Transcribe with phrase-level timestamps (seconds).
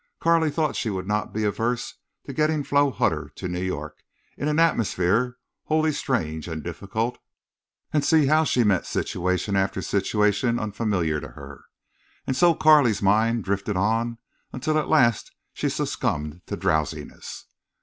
[0.19, 1.93] Carley thought she would not be averse
[2.25, 3.99] to getting Flo Hutter to New York,
[4.35, 7.19] into an atmosphere wholly strange and difficult,
[7.93, 11.65] and see how she met situation after situation unfamiliar to her.
[12.25, 14.17] And so Carley's mind drifted on
[14.51, 17.45] until at last she succumbed to drowsiness.